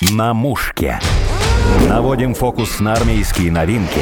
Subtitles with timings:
[0.00, 0.98] На мушке.
[1.86, 4.00] Наводим фокус на армейские новинки.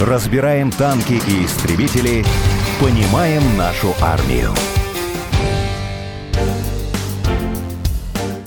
[0.00, 2.24] Разбираем танки и истребители.
[2.80, 4.50] Понимаем нашу армию.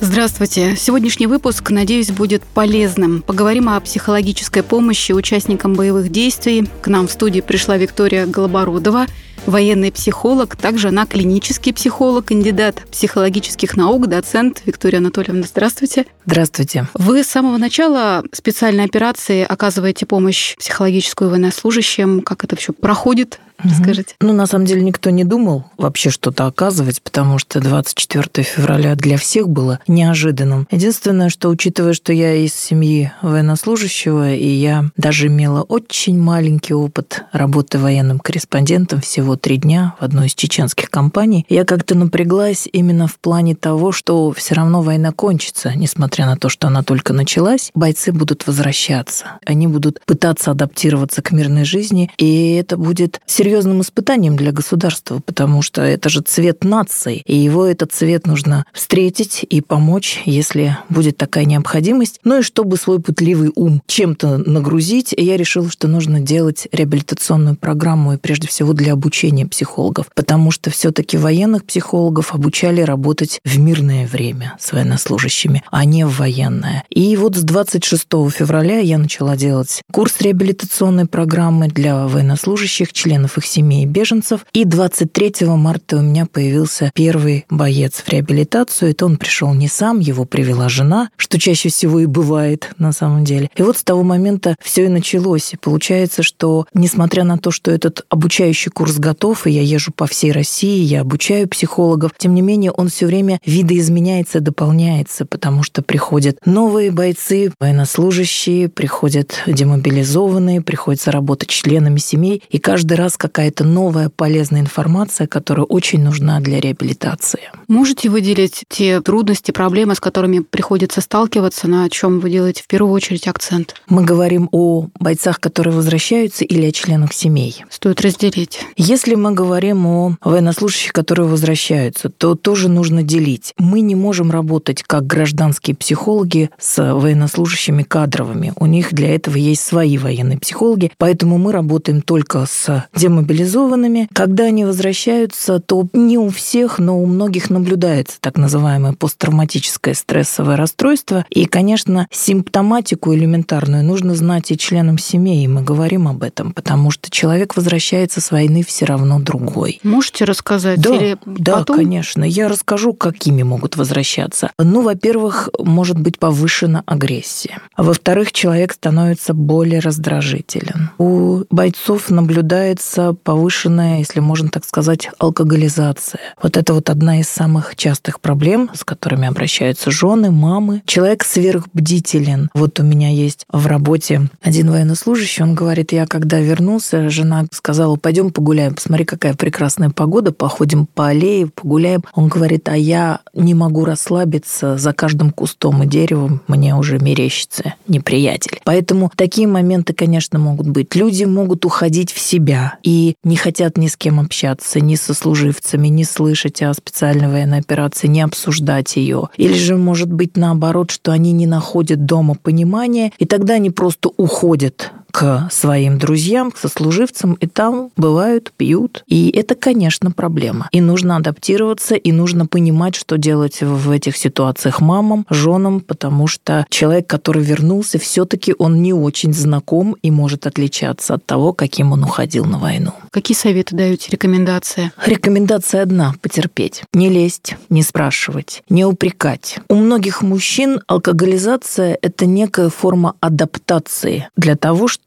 [0.01, 0.75] Здравствуйте.
[0.75, 3.21] Сегодняшний выпуск, надеюсь, будет полезным.
[3.21, 6.67] Поговорим о психологической помощи участникам боевых действий.
[6.81, 9.05] К нам в студии пришла Виктория Голобородова–
[9.45, 15.43] военный психолог, также она клинический психолог, кандидат психологических наук, доцент Виктория Анатольевна.
[15.43, 16.05] Здравствуйте.
[16.25, 16.87] Здравствуйте.
[16.93, 22.21] Вы с самого начала специальной операции оказываете помощь психологическую военнослужащим.
[22.21, 23.39] Как это все проходит?
[23.63, 24.15] Расскажите.
[24.21, 29.17] Ну, на самом деле, никто не думал вообще что-то оказывать, потому что 24 февраля для
[29.17, 30.67] всех было неожиданным.
[30.71, 37.23] Единственное, что, учитывая, что я из семьи военнослужащего, и я даже имела очень маленький опыт
[37.33, 43.07] работы военным корреспондентом, всего три дня в одной из чеченских компаний, я как-то напряглась именно
[43.07, 47.71] в плане того, что все равно война кончится, несмотря на то, что она только началась,
[47.73, 49.39] бойцы будут возвращаться.
[49.45, 55.61] Они будут пытаться адаптироваться к мирной жизни, и это будет серьезным испытанием для государства, потому
[55.61, 61.17] что это же цвет нации, и его этот цвет нужно встретить и помочь, если будет
[61.17, 62.19] такая необходимость.
[62.23, 68.13] Ну и чтобы свой путливый ум чем-то нагрузить, я решила, что нужно делать реабилитационную программу,
[68.13, 69.18] и прежде всего для обучения
[69.49, 75.85] психологов, потому что все таки военных психологов обучали работать в мирное время с военнослужащими, а
[75.85, 76.83] не в военное.
[76.89, 83.45] И вот с 26 февраля я начала делать курс реабилитационной программы для военнослужащих, членов их
[83.45, 84.45] семей беженцев.
[84.53, 88.91] И 23 марта у меня появился первый боец в реабилитацию.
[88.91, 93.23] Это он пришел не сам, его привела жена, что чаще всего и бывает на самом
[93.23, 93.49] деле.
[93.55, 95.53] И вот с того момента все и началось.
[95.53, 100.05] И получается, что несмотря на то, что этот обучающий курс готов, и я езжу по
[100.05, 105.81] всей России, я обучаю психологов, тем не менее он все время видоизменяется, дополняется, потому что
[105.81, 113.63] приходят новые бойцы, военнослужащие, приходят демобилизованные, приходится работать членами семей, и каждый раз, как какая-то
[113.63, 117.51] новая полезная информация, которая очень нужна для реабилитации.
[117.67, 122.91] Можете выделить те трудности, проблемы, с которыми приходится сталкиваться, на чем вы делаете в первую
[122.91, 123.75] очередь акцент?
[123.87, 127.63] Мы говорим о бойцах, которые возвращаются, или о членах семей.
[127.69, 128.59] Стоит разделить.
[128.89, 133.53] Если мы говорим о военнослужащих, которые возвращаются, то тоже нужно делить.
[133.59, 138.51] Мы не можем работать как гражданские психологи с военнослужащими кадровыми.
[138.55, 144.09] У них для этого есть свои военные психологи, поэтому мы работаем только с демобилизованными мобилизованными.
[144.11, 150.57] Когда они возвращаются, то не у всех, но у многих наблюдается так называемое посттравматическое стрессовое
[150.57, 151.27] расстройство.
[151.29, 156.89] И, конечно, симптоматику элементарную нужно знать и членам семьи, и мы говорим об этом, потому
[156.89, 159.81] что человек возвращается с войны все равно другой.
[159.83, 160.79] Можете рассказать?
[160.79, 161.75] Да, Или да, потом?
[161.75, 162.23] конечно.
[162.23, 164.51] Я расскажу, какими могут возвращаться.
[164.57, 167.59] Ну, во-первых, может быть повышена агрессия.
[167.75, 170.91] А во-вторых, человек становится более раздражителен.
[170.97, 176.21] У бойцов наблюдается повышенная, если можно так сказать, алкоголизация.
[176.41, 180.83] Вот это вот одна из самых частых проблем, с которыми обращаются жены, мамы.
[180.85, 182.49] Человек сверхбдителен.
[182.53, 187.97] Вот у меня есть в работе один военнослужащий, он говорит, я когда вернулся, жена сказала,
[187.97, 192.03] пойдем погуляем, посмотри, какая прекрасная погода, походим по аллее, погуляем.
[192.13, 197.75] Он говорит, а я не могу расслабиться за каждым кустом и деревом, мне уже мерещится
[197.87, 198.59] неприятель.
[198.63, 200.95] Поэтому такие моменты, конечно, могут быть.
[200.95, 205.87] Люди могут уходить в себя и не хотят ни с кем общаться, ни со служивцами,
[205.87, 209.29] не слышать о специальной военной операции, не обсуждать ее.
[209.37, 214.09] Или же, может быть, наоборот, что они не находят дома понимания, и тогда они просто
[214.17, 219.03] уходят к своим друзьям, к сослуживцам, и там бывают, пьют.
[219.07, 220.67] И это, конечно, проблема.
[220.71, 226.65] И нужно адаптироваться, и нужно понимать, что делать в этих ситуациях мамам, женам, потому что
[226.69, 231.91] человек, который вернулся, все таки он не очень знаком и может отличаться от того, каким
[231.91, 232.93] он уходил на войну.
[233.11, 234.91] Какие советы даете, рекомендации?
[235.05, 236.83] Рекомендация одна– потерпеть.
[236.93, 239.59] Не лезть, не спрашивать, не упрекать.
[239.69, 244.98] У многих мужчин алкоголизация– это некая форма адаптации для того, чтобы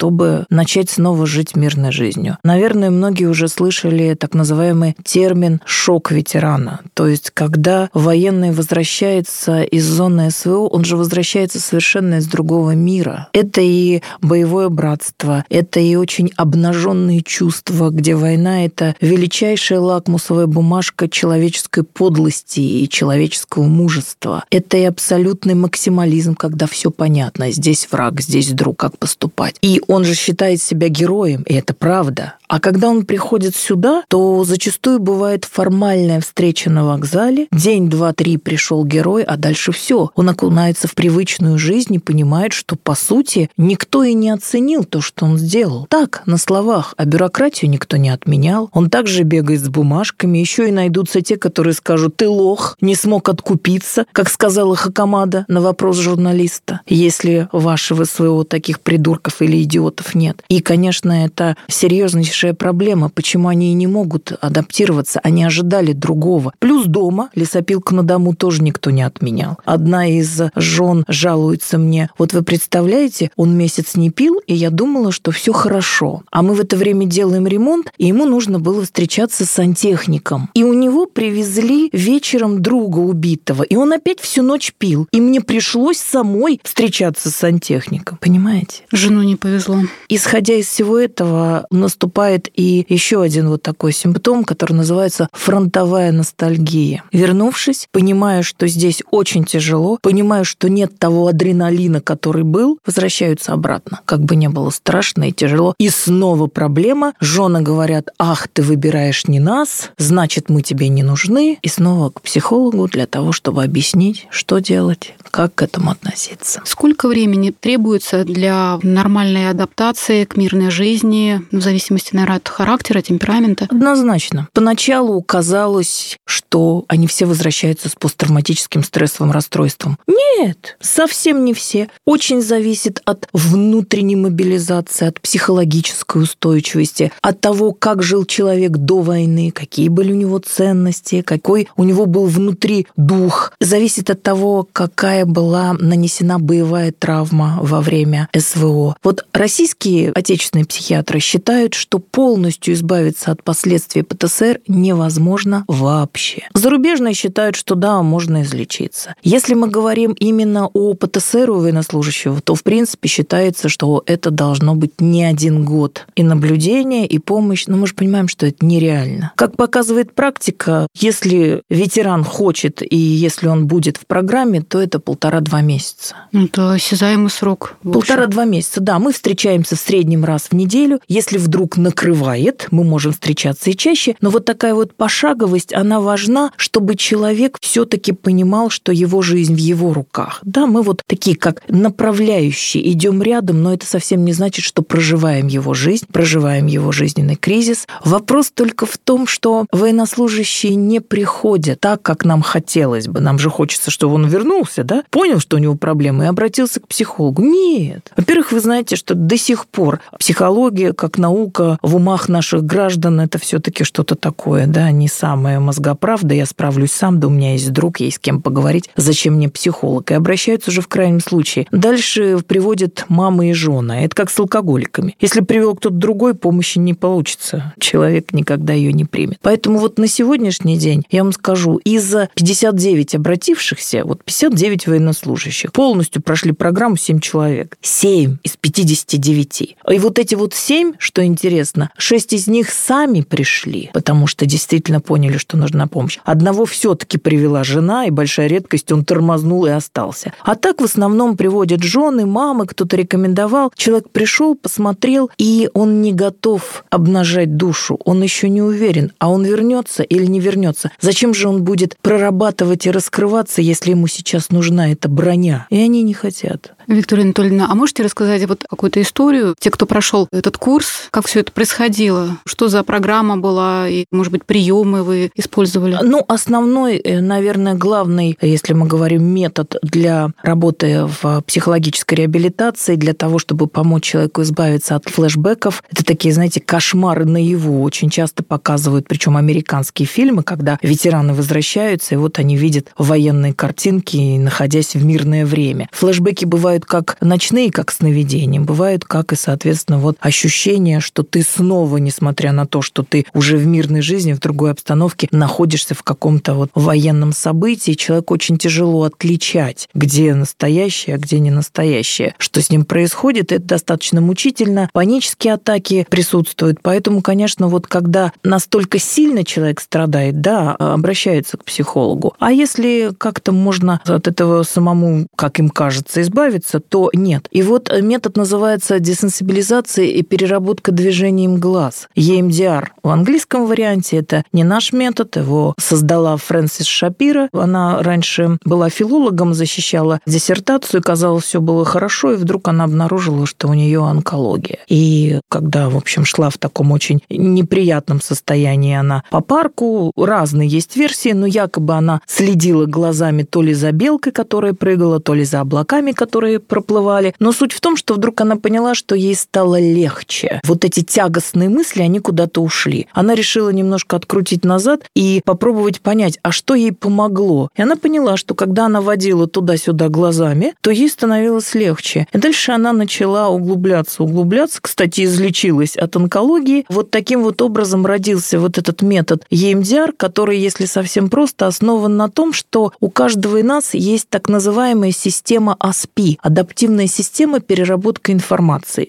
[0.51, 2.39] начать снова жить мирной жизнью.
[2.43, 6.81] Наверное, многие уже слышали так называемый термин «шок ветерана».
[6.95, 13.29] То есть, когда военный возвращается из зоны СВО, он же возвращается совершенно из другого мира.
[13.33, 21.09] Это и боевое братство, это и очень обнаженные чувства, где война— это величайшая лакмусовая бумажка
[21.09, 24.45] человеческой подлости и человеческого мужества.
[24.51, 27.51] Это и абсолютный максимализм, когда все понятно.
[27.51, 29.57] Здесь враг, здесь друг, как поступать.
[29.63, 32.35] И Он же считает себя героем, и это правда.
[32.53, 37.47] А когда он приходит сюда, то зачастую бывает формальная встреча на вокзале.
[37.51, 40.11] День, два, три пришел герой, а дальше все.
[40.15, 45.01] Он окунается в привычную жизнь и понимает, что, по сути, никто и не оценил то,
[45.01, 45.87] что он сделал.
[45.89, 48.69] Так, на словах, а бюрократию никто не отменял.
[48.75, 50.37] Он также бегает с бумажками.
[50.37, 55.63] Еще и найдутся те, которые скажут, ты лох, не смог откупиться, как сказала Хакамада на
[55.63, 60.45] вопрос журналиста, если вашего своего таких придурков или идиотов нет.
[60.49, 66.53] И, конечно, это серьезнейший большая проблема, почему они и не могут адаптироваться, они ожидали другого.
[66.59, 69.59] Плюс дома лесопилку на дому тоже никто не отменял.
[69.65, 75.13] Одна из жен жалуется мне, вот вы представляете, он месяц не пил, и я думала,
[75.13, 76.23] что все хорошо.
[76.33, 80.51] А мы в это время делаем ремонт, и ему нужно было встречаться с сантехником.
[80.55, 85.07] И у него привезли вечером друга убитого, и он опять всю ночь пил.
[85.13, 88.19] И мне пришлось самой встречаться с сантехником.
[88.21, 88.83] Понимаете?
[88.91, 89.62] Жену не повезло.
[90.09, 97.05] Исходя из всего этого, наступает и еще один вот такой симптом, который называется фронтовая ностальгия.
[97.13, 104.01] Вернувшись, понимая, что здесь очень тяжело, понимая, что нет того адреналина, который был, возвращаются обратно.
[104.05, 105.75] Как бы не было страшно и тяжело.
[105.79, 107.15] И снова проблема.
[107.21, 111.59] Жены говорят, ах, ты выбираешь не нас, значит, мы тебе не нужны.
[111.63, 116.61] И снова к психологу для того, чтобы объяснить, что делать, как к этому относиться.
[116.65, 123.67] Сколько времени требуется для нормальной адаптации к мирной жизни, в зависимости, наверное, от характера, темперамента?
[123.71, 124.49] Однозначно.
[124.53, 129.99] Поначалу казалось, что они все возвращаются с посттравматическим стрессовым расстройством.
[130.07, 131.89] Нет, совсем не все.
[132.05, 139.51] Очень зависит от внутренней мобилизации, от психологической устойчивости, от того, как жил человек до войны,
[139.51, 143.53] какие были у него ценности, какой у него был внутри дух.
[143.61, 148.97] Зависит от того, какая какая была нанесена боевая травма во время СВО.
[149.03, 156.47] Вот российские отечественные психиатры считают, что полностью избавиться от последствий ПТСР невозможно вообще.
[156.55, 159.17] Зарубежные считают, что да, можно излечиться.
[159.25, 164.77] Если мы говорим именно о ПТСР у военнослужащего, то в принципе считается, что это должно
[164.77, 166.07] быть не один год.
[166.15, 169.33] И наблюдение, и помощь, но мы же понимаем, что это нереально.
[169.35, 175.63] Как показывает практика, если ветеран хочет и если он будет в программе, то это полтора-два
[175.63, 176.15] месяца.
[176.33, 177.75] Это осязаемый срок.
[177.83, 179.01] Полтора-два месяца, да.
[179.01, 181.01] Мы встречаемся в среднем раз в неделю.
[181.09, 184.15] Если вдруг накрывает, мы можем встречаться и чаще.
[184.21, 189.59] Но вот такая вот пошаговость, она важна, чтобы человек все-таки понимал, что его жизнь в
[189.59, 190.41] его руках.
[190.43, 195.47] Да, мы вот такие как направляющие, идем рядом, но это совсем не значит, что проживаем
[195.47, 197.87] его жизнь, проживаем его жизненный кризис.
[198.05, 203.21] Вопрос только в том, что военнослужащие не приходят так, как нам хотелось бы.
[203.21, 205.05] Нам же хочется, чтобы он вернулся, да?
[205.09, 207.43] понял, что у него проблемы, и обратился к психологу.
[207.43, 208.13] Нет.
[208.15, 213.39] Во-первых, вы знаете, что до сих пор психология, как наука в умах наших граждан, это
[213.39, 217.73] все таки что-то такое, да, не самая мозгоправда, я справлюсь сам, да у меня есть
[217.73, 220.11] друг, есть с кем поговорить, зачем мне психолог?
[220.11, 221.67] И обращаются уже в крайнем случае.
[221.71, 224.05] Дальше приводят мамы и жены.
[224.05, 225.17] Это как с алкоголиками.
[225.21, 227.73] Если привел кто-то другой, помощи не получится.
[227.79, 229.39] Человек никогда ее не примет.
[229.43, 235.73] Поэтому вот на сегодняшний день, я вам скажу, из 59 обратившихся, вот 59 военнослужащих.
[235.73, 237.77] Полностью прошли программу 7 человек.
[237.81, 238.57] 7 из
[239.05, 239.77] 59.
[239.91, 245.01] И вот эти вот 7, что интересно, 6 из них сами пришли, потому что действительно
[245.01, 246.19] поняли, что нужна помощь.
[246.25, 250.33] Одного все-таки привела жена, и большая редкость, он тормознул и остался.
[250.45, 253.73] А так в основном приводят жены, мамы, кто-то рекомендовал.
[253.77, 257.99] Человек пришел, посмотрел, и он не готов обнажать душу.
[258.05, 260.91] Он еще не уверен, а он вернется или не вернется.
[261.01, 266.03] Зачем же он будет прорабатывать и раскрываться, если ему сейчас нужна эта броня, и они
[266.03, 266.73] не хотят.
[266.87, 271.41] Виктория Анатольевна, а можете рассказать вот какую-то историю, те, кто прошел этот курс, как все
[271.41, 272.37] это происходило?
[272.45, 275.99] Что за программа была, и, может быть, приемы вы использовали?
[276.03, 283.15] Ну, основной, э, наверное, главный, если мы говорим метод для работы в психологической реабилитации, для
[283.15, 287.83] того, чтобы помочь человеку избавиться от флешбеков, это такие, знаете, кошмары наяву.
[287.83, 294.37] Очень часто показывают, причем американские фильмы, когда ветераны возвращаются, и вот они видят военные картинки,
[294.39, 295.89] находясь в мирное время.
[295.93, 301.97] Флешбеки бывают как ночные, как сновидения, бывают как и, соответственно, вот ощущение, что ты снова,
[301.99, 306.55] несмотря на то, что ты уже в мирной жизни, в другой обстановке, находишься в каком-то
[306.55, 312.35] вот военном событии, человек очень тяжело отличать, где настоящее, а где не настоящее.
[312.39, 314.91] Что с ним происходит, это достаточно мучительно.
[314.93, 316.79] Панические атаки присутствуют.
[316.83, 322.35] Поэтому, конечно, вот когда настолько сильно человек страдает, да, обращаются к психологу.
[322.39, 327.49] А если как-то можно от этого самому, как им кажется, избавиться, то нет.
[327.51, 332.09] И вот метод называется называется десенсибилизация и переработка движением глаз.
[332.17, 332.87] EMDR.
[333.03, 337.51] В английском варианте это не наш метод, его создала Фрэнсис Шапира.
[337.53, 343.69] Она раньше была филологом, защищала диссертацию, казалось, все было хорошо, и вдруг она обнаружила, что
[343.69, 344.79] у нее онкология.
[344.89, 350.97] И когда, в общем, шла в таком очень неприятном состоянии она по парку, разные есть
[350.97, 355.61] версии, но якобы она следила глазами то ли за белкой, которая прыгала, то ли за
[355.61, 357.35] облаками, которые проплывали.
[357.39, 360.61] Но суть в том, что вдруг она поняла, что ей стало легче.
[360.65, 363.09] Вот эти тягостные мысли, они куда-то ушли.
[363.13, 367.69] Она решила немножко открутить назад и попробовать понять, а что ей помогло.
[367.77, 372.27] И она поняла, что когда она водила туда-сюда глазами, то ей становилось легче.
[372.33, 374.81] И дальше она начала углубляться, углубляться.
[374.81, 376.87] Кстати, излечилась от онкологии.
[376.89, 382.29] Вот таким вот образом родился вот этот метод EMDR, который, если совсем просто, основан на
[382.29, 388.52] том, что у каждого из нас есть так называемая система ASPI, адаптивная система переработка информации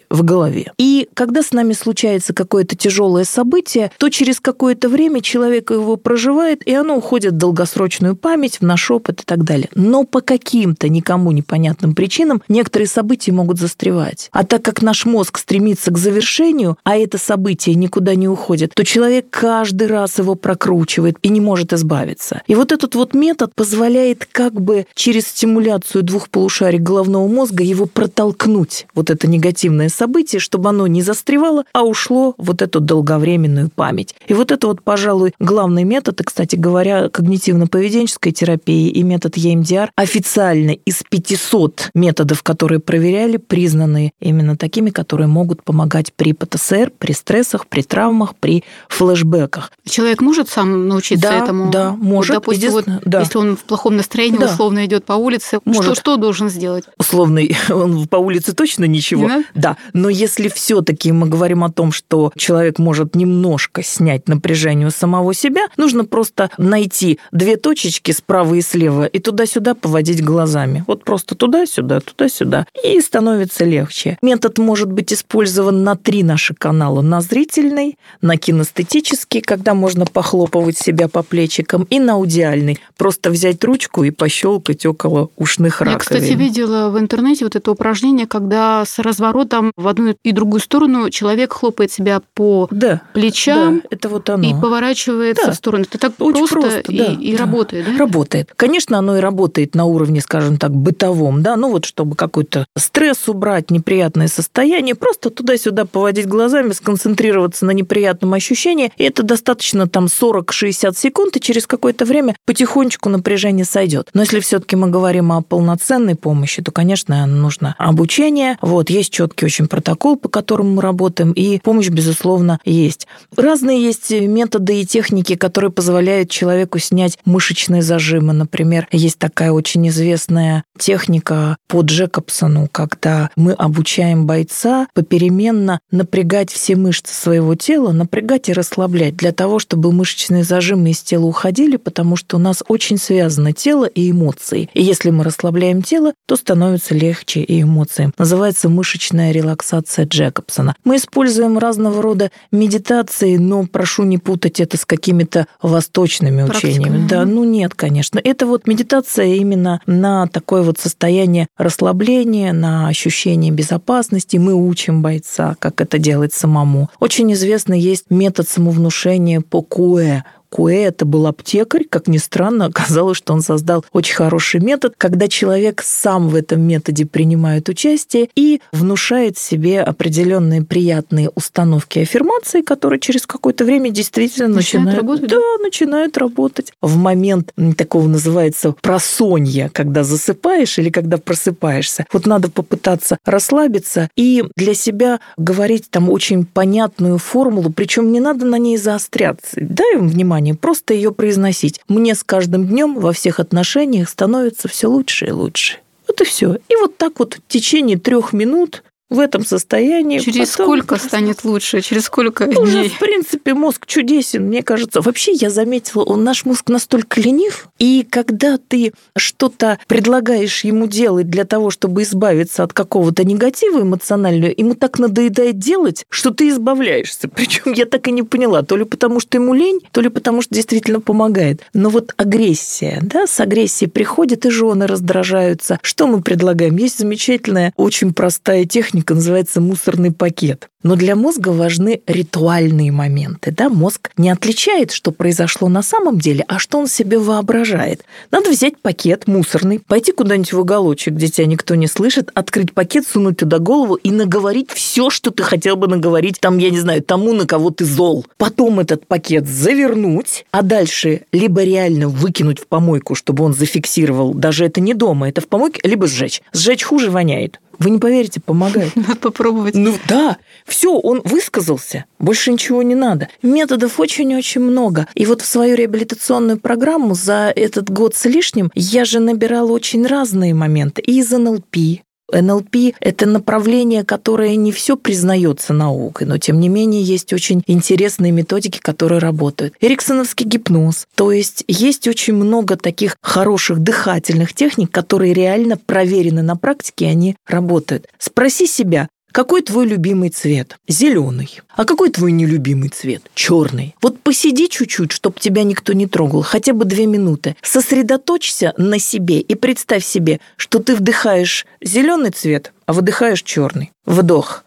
[0.10, 0.72] в голове.
[0.78, 6.66] И когда с нами случается какое-то тяжелое событие, то через какое-то время человек его проживает,
[6.68, 9.70] и оно уходит в долгосрочную память, в наш опыт и так далее.
[9.76, 14.30] Но по каким-то никому непонятным причинам некоторые события могут застревать.
[14.32, 18.86] А так как наш мозг стремится к завершению, а это событие никуда не уходит, то
[18.86, 22.42] человек каждый раз его прокручивает и не может избавиться.
[22.48, 27.86] И вот этот вот метод позволяет как бы через стимуляцию двух полушарий головного мозга его
[27.86, 34.16] протолкнуть, вот это негативное событие, чтобы оно не застревало, а ушло вот эту долговременную память.
[34.28, 39.90] И вот это вот, пожалуй, главный метод, и, кстати говоря, когнитивно-поведенческой терапии и метод EMDR
[39.96, 47.14] официально из 500 методов, которые проверяли, признаны именно такими, которые могут помогать при ПТСР, при
[47.14, 49.72] стрессах, при травмах, при флешбеках.
[49.88, 51.72] Человек может сам научиться да, этому?
[51.72, 52.36] Да, может.
[52.36, 53.22] Вот, допустим, вот, да.
[53.22, 54.46] если он в плохом настроении, да.
[54.46, 55.84] условно идет по улице, может.
[55.84, 56.86] Что, что должен сделать?
[56.98, 59.23] Условный, он по улице точно ничего.
[59.28, 64.88] Не да, но если все-таки мы говорим о том, что человек может немножко снять напряжение
[64.88, 70.84] у самого себя, нужно просто найти две точечки справа и слева и туда-сюда поводить глазами.
[70.88, 72.66] Вот просто туда-сюда, туда-сюда.
[72.84, 74.18] И становится легче.
[74.22, 77.02] Метод может быть использован на три наши канала.
[77.02, 82.80] На зрительный, на кинестетический, когда можно похлопывать себя по плечикам, и на аудиальный.
[82.98, 85.94] Просто взять ручку и пощелкать около ушных раковин.
[85.94, 90.60] Я, кстати, видела в интернете вот это упражнение, когда с разворотом в одну и другую
[90.62, 94.44] сторону человек хлопает себя по да, плечам да, это вот оно.
[94.48, 95.52] и поворачивается Да.
[95.52, 95.86] в сторону.
[95.88, 97.38] Это так Очень просто, просто, и, да, и да.
[97.44, 97.98] работает, да?
[97.98, 98.54] Работает.
[98.56, 103.28] Конечно, оно и работает на уровне, скажем так, бытовом, да, ну вот чтобы какой-то стресс
[103.28, 110.06] убрать, неприятное состояние, просто туда-сюда поводить глазами, сконцентрироваться на неприятном ощущении, и это достаточно там
[110.06, 114.10] 40-60 секунд, и через какое-то время потихонечку напряжение сойдет.
[114.14, 119.46] Но если все-таки мы говорим о полноценной помощи, то, конечно, нужно обучение, вот, есть четкий
[119.46, 123.08] очень протокол, по которому мы работаем, и помощь, безусловно, есть.
[123.36, 128.34] Разные есть методы и техники, которые позволяют человеку снять мышечные зажимы.
[128.34, 136.76] Например, есть такая очень известная техника по Джекобсону, когда мы обучаем бойца попеременно напрягать все
[136.76, 142.16] мышцы своего тела, напрягать и расслаблять для того, чтобы мышечные зажимы из тела уходили, потому
[142.16, 144.70] что у нас очень связано тело и эмоции.
[144.74, 148.14] И если мы расслабляем тело, то становится легче и эмоциям.
[148.18, 150.76] Называется мышечная релаксация Джекобсона.
[150.84, 156.72] Мы используем разного рода медитации, но прошу не путать это с какими-то восточными Практиками.
[156.74, 157.08] учениями.
[157.08, 158.20] Да, ну нет, конечно.
[158.22, 164.36] Это вот медитация именно на такое вот состояние расслабления, на ощущение безопасности.
[164.36, 166.90] Мы учим бойца, как это делать самому.
[167.00, 170.24] Очень известный есть метод самовнушения по КУЭ.
[170.54, 175.28] Куэ это был аптекарь, как ни странно, оказалось, что он создал очень хороший метод, когда
[175.28, 183.00] человек сам в этом методе принимает участие и внушает себе определенные приятные установки аффирмации, которые
[183.00, 186.74] через какое-то время действительно Начинают начинают, работать, да, начинают работать.
[186.82, 192.06] В момент такого называется просонья, когда засыпаешь или когда просыпаешься.
[192.14, 198.46] Вот надо попытаться расслабиться и для себя говорить там очень понятную формулу, причем не надо
[198.46, 199.58] на ней заостряться.
[199.60, 201.80] Дай им внимание, просто ее произносить.
[201.88, 205.78] Мне с каждым днем во всех отношениях становится все лучше и лучше.
[206.08, 206.58] Вот и все.
[206.68, 208.84] И вот так вот в течение трех минут
[209.14, 210.20] в этом состоянии.
[210.20, 211.82] Через потом сколько станет лучше?
[211.82, 212.90] Через сколько уже, дней?
[212.90, 215.02] в принципе, мозг чудесен, мне кажется.
[215.02, 221.30] Вообще, я заметила, он, наш мозг настолько ленив, и когда ты что-то предлагаешь ему делать
[221.30, 227.28] для того, чтобы избавиться от какого-то негатива эмоционального, ему так надоедает делать, что ты избавляешься.
[227.36, 230.42] Причем я так и не поняла, то ли потому, что ему лень, то ли потому,
[230.42, 231.62] что действительно помогает.
[231.76, 235.78] Но вот агрессия, да, с агрессией приходит, и жены раздражаются.
[235.84, 236.78] Что мы предлагаем?
[236.78, 240.70] Есть замечательная, очень простая техника, техника называется мусорный пакет.
[240.82, 243.52] Но для мозга важны ритуальные моменты.
[243.52, 243.70] Да?
[243.70, 248.04] Мозг не отличает, что произошло на самом деле, а что он себе воображает.
[248.32, 253.08] Надо взять пакет мусорный, пойти куда-нибудь в уголочек, где тебя никто не слышит, открыть пакет,
[253.08, 257.02] сунуть туда голову и наговорить все, что ты хотел бы наговорить, там, я не знаю,
[257.02, 258.26] тому, на кого ты зол.
[258.38, 264.66] Потом этот пакет завернуть, а дальше либо реально выкинуть в помойку, чтобы он зафиксировал, даже
[264.66, 266.42] это не дома, это в помойке, либо сжечь.
[266.52, 267.60] Сжечь хуже воняет.
[267.80, 268.96] Вы не поверите, помогает.
[268.96, 269.76] Надо попробовать.
[269.76, 273.30] Ну да, все, он высказался, больше ничего не надо.
[273.42, 275.08] Методов очень-очень много.
[275.16, 280.06] И вот в свою реабилитационную программу за этот год с лишним я же набирала очень
[280.06, 281.02] разные моменты.
[281.02, 282.02] И из НЛП,
[282.32, 288.32] НЛП– это направление, которое не все признается наукой, но тем не менее есть очень интересные
[288.32, 289.74] методики, которые работают.
[289.82, 291.08] Эриксоновский гипноз.
[291.16, 297.10] То есть есть очень много таких хороших дыхательных техник, которые реально проверены на практике, и
[297.10, 298.08] они работают.
[298.18, 300.78] Спроси себя, какой твой любимый цвет?
[300.88, 301.60] Зеленый.
[301.76, 303.24] А какой твой нелюбимый цвет?
[303.34, 303.96] Черный.
[304.00, 307.56] Вот посиди чуть-чуть, чтобы тебя никто не трогал, хотя бы две минуты.
[307.64, 313.92] Сосредоточься на себе и представь себе, что ты вдыхаешь зеленый цвет, а выдыхаешь черный.
[314.06, 314.66] Вдох.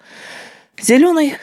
[0.83, 1.35] Зеленый,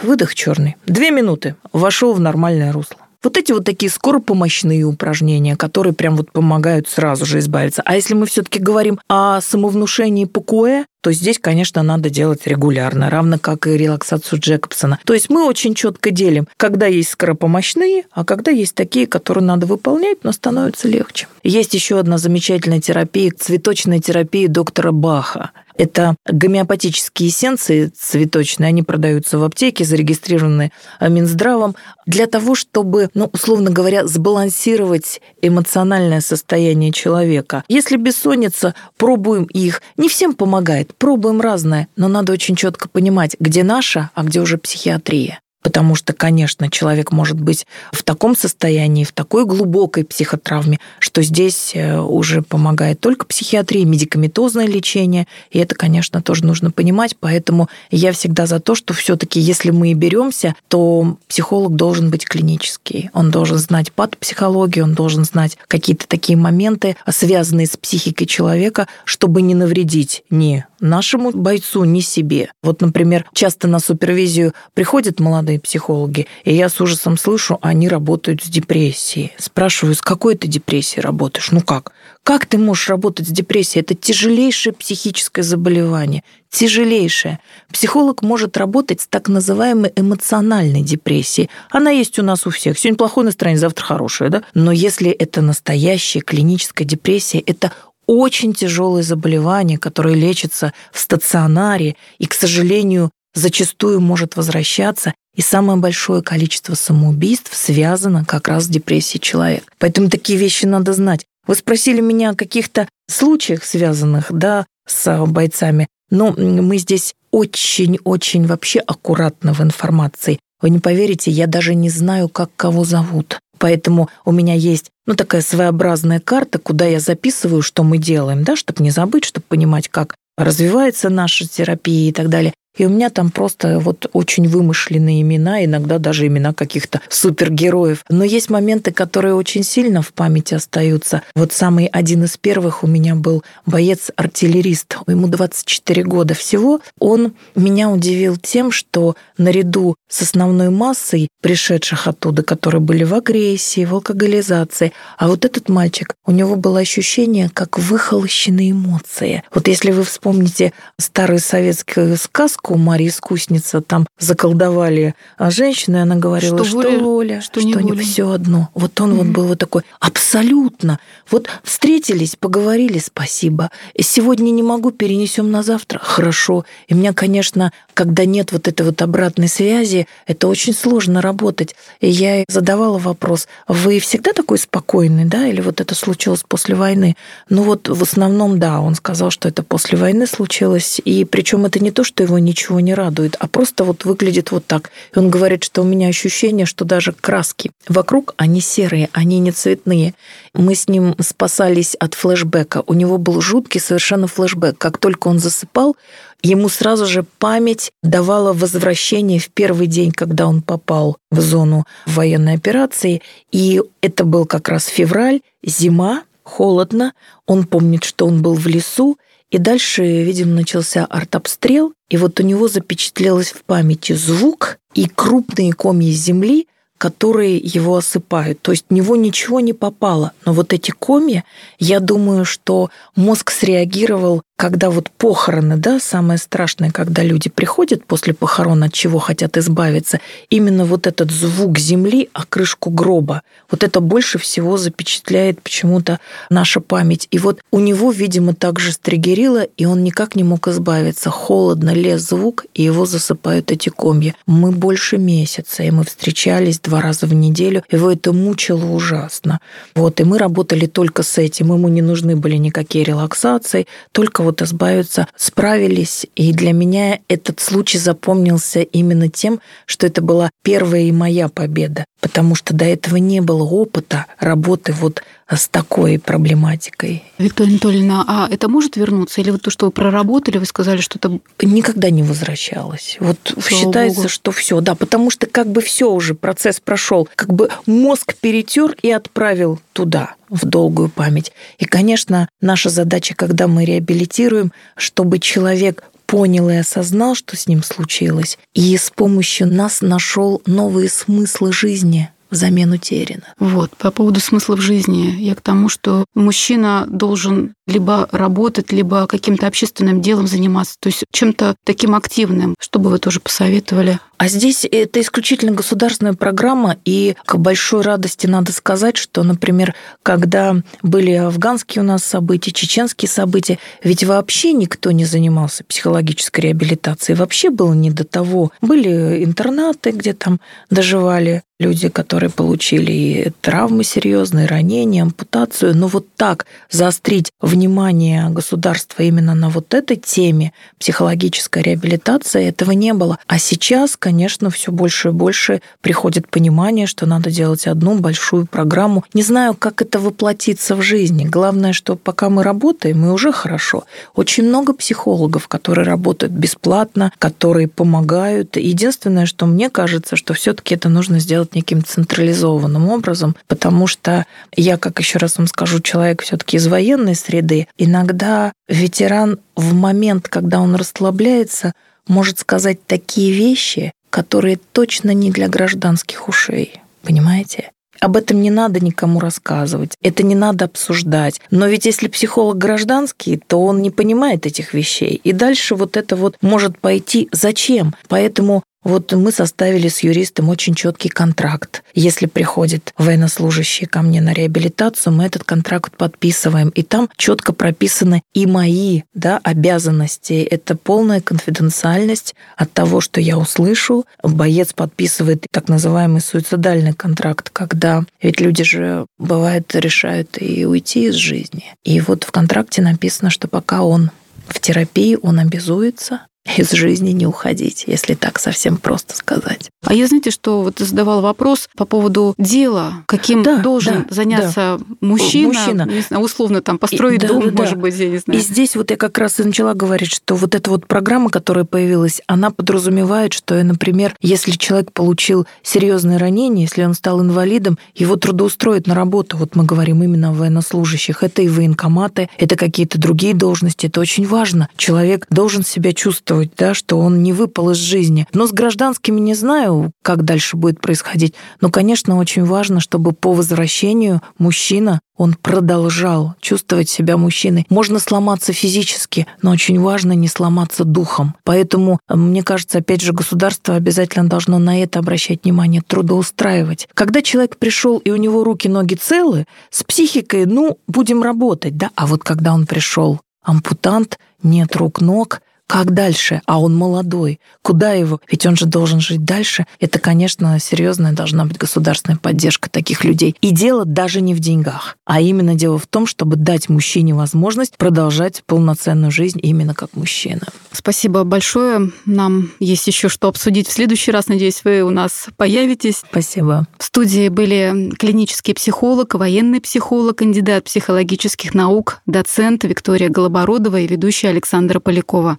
[0.00, 0.76] выдох черный.
[0.86, 1.56] Две минуты.
[1.72, 2.98] Вошел в нормальное русло.
[3.22, 7.82] Вот эти вот такие скоропомощные упражнения, которые прям вот помогают сразу же избавиться.
[7.84, 13.38] А если мы все-таки говорим о самовнушении Пукуэ, то здесь, конечно, надо делать регулярно, равно
[13.38, 14.98] как и релаксацию Джекобсона.
[15.04, 19.66] То есть мы очень четко делим, когда есть скоропомощные, а когда есть такие, которые надо
[19.66, 21.26] выполнять, но становится легче.
[21.42, 25.50] Есть еще одна замечательная терапия, цветочная терапия доктора Баха.
[25.76, 33.70] Это гомеопатические эссенции цветочные, они продаются в аптеке, зарегистрированы Минздравом, для того, чтобы, ну, условно
[33.70, 37.64] говоря, сбалансировать эмоциональное состояние человека.
[37.68, 39.80] Если бессонница, пробуем их.
[39.96, 44.58] Не всем помогает, пробуем разное, но надо очень четко понимать, где наша, а где уже
[44.58, 45.40] психиатрия.
[45.62, 51.72] Потому что, конечно, человек может быть в таком состоянии, в такой глубокой психотравме, что здесь
[51.74, 55.26] э, уже помогает только психиатрия, медикаментозное лечение.
[55.50, 57.14] И это, конечно, тоже нужно понимать.
[57.20, 62.24] Поэтому я всегда за то, что все-таки, если мы и беремся, то психолог должен быть
[62.24, 63.10] клинический.
[63.12, 69.42] Он должен знать патопсихологию, он должен знать какие-то такие моменты, связанные с психикой человека, чтобы
[69.42, 72.50] не навредить ни нашему бойцу, ни себе.
[72.62, 78.42] Вот, например, часто на супервизию приходят молодые психологи, и я с ужасом слышу, они работают
[78.42, 79.32] с депрессией.
[79.38, 81.50] Спрашиваю, с какой ты депрессией работаешь?
[81.50, 81.92] Ну как?
[82.22, 83.82] Как ты можешь работать с депрессией?
[83.82, 86.22] Это тяжелейшее психическое заболевание.
[86.50, 87.38] Тяжелейшее.
[87.72, 91.48] Психолог может работать с так называемой эмоциональной депрессией.
[91.70, 92.78] Она есть у нас у всех.
[92.78, 94.42] Сегодня плохое настроение, завтра хорошее, да?
[94.52, 97.72] Но если это настоящая клиническая депрессия, это
[98.10, 105.78] очень тяжелые заболевания, которые лечатся в стационаре и, к сожалению, зачастую может возвращаться, и самое
[105.78, 109.72] большое количество самоубийств связано как раз с депрессией человека.
[109.78, 111.24] Поэтому такие вещи надо знать.
[111.46, 118.80] Вы спросили меня о каких-то случаях, связанных да, с бойцами, но мы здесь очень-очень вообще
[118.80, 120.40] аккуратно в информации.
[120.60, 123.38] Вы не поверите, я даже не знаю, как кого зовут.
[123.60, 128.56] Поэтому у меня есть ну, такая своеобразная карта, куда я записываю, что мы делаем, да,
[128.56, 132.54] чтобы не забыть, чтобы понимать, как развивается наша терапия и так далее.
[132.76, 138.04] И у меня там просто вот очень вымышленные имена, иногда даже имена каких-то супергероев.
[138.08, 141.22] Но есть моменты, которые очень сильно в памяти остаются.
[141.34, 144.98] Вот самый один из первых у меня был боец-артиллерист.
[145.06, 146.80] Ему 24 года всего.
[146.98, 153.84] Он меня удивил тем, что наряду с основной массой пришедших оттуда, которые были в агрессии,
[153.84, 159.42] в алкоголизации, а вот этот мальчик, у него было ощущение, как выхолощенные эмоции.
[159.54, 166.00] Вот если вы вспомните старую советскую сказку, сказку Марья Искусница, там заколдовали а женщину, и
[166.00, 168.68] она говорила, что, что воля, Воля, что, что не, не все одно.
[168.74, 169.16] Вот он mm-hmm.
[169.16, 170.98] вот был вот такой, абсолютно.
[171.30, 173.70] Вот встретились, поговорили, спасибо.
[173.98, 175.98] Сегодня не могу, перенесем на завтра.
[175.98, 176.64] Хорошо.
[176.88, 181.74] И меня, конечно, когда нет вот этой вот обратной связи, это очень сложно работать.
[182.00, 187.16] И я задавала вопрос, вы всегда такой спокойный, да, или вот это случилось после войны?
[187.48, 191.80] Ну вот в основном, да, он сказал, что это после войны случилось, и причем это
[191.80, 194.90] не то, что его не ничего не радует, а просто вот выглядит вот так.
[195.14, 199.52] И он говорит, что у меня ощущение, что даже краски вокруг, они серые, они не
[199.52, 200.14] цветные.
[200.52, 202.82] Мы с ним спасались от флешбека.
[202.86, 204.76] У него был жуткий совершенно флешбек.
[204.78, 205.96] Как только он засыпал,
[206.42, 212.54] ему сразу же память давала возвращение в первый день, когда он попал в зону военной
[212.54, 213.22] операции.
[213.52, 217.12] И это был как раз февраль, зима, холодно.
[217.46, 219.18] Он помнит, что он был в лесу,
[219.50, 225.72] И дальше, видимо, начался артобстрел, и вот у него запечатлелось в памяти звук и крупные
[225.72, 226.66] комья земли,
[226.98, 228.60] которые его осыпают.
[228.60, 230.32] То есть в него ничего не попало.
[230.44, 231.44] Но вот эти комья,
[231.78, 238.34] я думаю, что мозг среагировал когда вот похороны, да, самое страшное, когда люди приходят после
[238.34, 240.20] похорон, от чего хотят избавиться,
[240.50, 246.20] именно вот этот звук земли о крышку гроба, вот это больше всего запечатляет почему-то
[246.50, 247.26] наша память.
[247.30, 251.30] И вот у него, видимо, также стригерило, и он никак не мог избавиться.
[251.30, 254.34] Холодно лез звук, и его засыпают эти комья.
[254.46, 259.60] Мы больше месяца, и мы встречались два раза в неделю, его это мучило ужасно.
[259.94, 264.49] Вот, и мы работали только с этим, ему не нужны были никакие релаксации, только вот
[264.62, 266.26] избавиться, справились.
[266.36, 272.04] И для меня этот случай запомнился именно тем, что это была первая и моя победа,
[272.20, 277.24] потому что до этого не было опыта работы вот с такой проблематикой.
[277.38, 279.40] Виктория Анатольевна, а это может вернуться?
[279.40, 281.40] Или вот то, что вы проработали, вы сказали, что это...
[281.60, 283.16] Никогда не возвращалось.
[283.20, 284.28] Вот Слава считается, Богу.
[284.28, 288.94] что все, да, потому что как бы все уже, процесс прошел, как бы мозг перетер
[289.02, 291.52] и отправил туда, в долгую память.
[291.78, 297.82] И, конечно, наша задача, когда мы реабилитируем, чтобы человек понял и осознал, что с ним
[297.82, 303.42] случилось, и с помощью нас нашел новые смыслы жизни, взамен утеряно.
[303.58, 309.26] Вот, по поводу смысла в жизни, я к тому, что мужчина должен либо работать, либо
[309.26, 314.20] каким-то общественным делом заниматься, то есть чем-то таким активным, что бы вы тоже посоветовали?
[314.40, 320.76] А здесь это исключительно государственная программа, и к большой радости надо сказать, что, например, когда
[321.02, 327.68] были афганские у нас события, чеченские события, ведь вообще никто не занимался психологической реабилитацией, вообще
[327.68, 328.72] было не до того.
[328.80, 335.96] Были интернаты, где там доживали люди, которые получили травмы серьезные, ранения, ампутацию.
[335.96, 343.14] Но вот так заострить внимание государства именно на вот этой теме психологической реабилитации, этого не
[343.14, 343.38] было.
[343.46, 344.29] А сейчас, конечно,
[344.70, 349.24] все больше и больше приходит понимание, что надо делать одну большую программу.
[349.32, 351.44] Не знаю, как это воплотиться в жизни.
[351.44, 354.04] Главное, что пока мы работаем, и уже хорошо.
[354.34, 358.76] Очень много психологов, которые работают бесплатно, которые помогают.
[358.76, 364.46] Единственное, что мне кажется, что все-таки это нужно сделать делать неким централизованным образом, потому что
[364.74, 370.48] я, как еще раз вам скажу, человек все-таки из военной среды, иногда ветеран в момент,
[370.48, 371.92] когда он расслабляется,
[372.26, 377.00] может сказать такие вещи, которые точно не для гражданских ушей.
[377.22, 377.90] Понимаете?
[378.20, 381.60] Об этом не надо никому рассказывать, это не надо обсуждать.
[381.70, 385.40] Но ведь если психолог гражданский, то он не понимает этих вещей.
[385.42, 388.14] И дальше вот это вот может пойти зачем?
[388.28, 392.02] Поэтому вот мы составили с юристом очень четкий контракт.
[392.14, 398.42] Если приходит военнослужащий ко мне на реабилитацию, мы этот контракт подписываем, и там четко прописаны
[398.52, 400.62] и мои да, обязанности.
[400.62, 404.26] Это полная конфиденциальность от того, что я услышу.
[404.42, 411.34] Боец подписывает так называемый суицидальный контракт, когда ведь люди же бывает решают и уйти из
[411.34, 411.94] жизни.
[412.04, 414.30] И вот в контракте написано, что пока он
[414.68, 416.42] в терапии, он обязуется
[416.78, 419.79] из жизни не уходить, если так совсем просто сказать.
[420.10, 424.98] А я, знаете, что вот задавал вопрос по поводу дела, каким да, должен да, заняться
[424.98, 425.04] да.
[425.20, 428.00] мужчина, мужчина, не знаю, условно там построить и, дом, да, может да.
[428.00, 428.58] быть, я не знаю.
[428.58, 431.84] И здесь вот я как раз и начала говорить, что вот эта вот программа, которая
[431.84, 438.34] появилась, она подразумевает, что, например, если человек получил серьезное ранение, если он стал инвалидом, его
[438.34, 439.58] трудоустроить на работу.
[439.58, 441.44] Вот мы говорим именно о военнослужащих.
[441.44, 444.06] Это и военкоматы, это какие-то другие должности.
[444.06, 444.88] Это очень важно.
[444.96, 448.48] Человек должен себя чувствовать, да, что он не выпал из жизни.
[448.52, 451.54] Но с гражданскими не знаю, как дальше будет происходить.
[451.80, 457.86] Но, конечно, очень важно, чтобы по возвращению мужчина он продолжал чувствовать себя мужчиной.
[457.88, 461.54] Можно сломаться физически, но очень важно не сломаться духом.
[461.64, 467.08] Поэтому, мне кажется, опять же, государство обязательно должно на это обращать внимание, трудоустраивать.
[467.14, 472.10] Когда человек пришел и у него руки-ноги целы, с психикой, ну, будем работать, да.
[472.16, 476.62] А вот когда он пришел ампутант, нет рук-ног, как дальше?
[476.66, 477.58] А он молодой.
[477.82, 478.40] Куда его?
[478.48, 479.86] Ведь он же должен жить дальше.
[479.98, 483.56] Это, конечно, серьезная должна быть государственная поддержка таких людей.
[483.60, 487.96] И дело даже не в деньгах, а именно дело в том, чтобы дать мужчине возможность
[487.96, 490.62] продолжать полноценную жизнь именно как мужчина.
[490.92, 492.12] Спасибо большое.
[492.24, 494.46] Нам есть еще что обсудить в следующий раз.
[494.46, 496.22] Надеюсь, вы у нас появитесь.
[496.30, 496.86] Спасибо.
[496.98, 504.50] В студии были клинический психолог, военный психолог, кандидат психологических наук, доцент Виктория Голобородова и ведущая
[504.50, 505.58] Александра Полякова.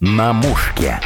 [0.00, 1.00] На мушке.